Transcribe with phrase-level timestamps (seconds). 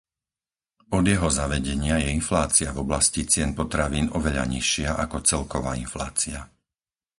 [0.97, 6.39] Od jeho zavedenia je inflácia v oblasti cien potravín oveľa nižšia ako celková inflácia.